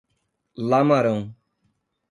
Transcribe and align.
Lamarão 0.69 1.31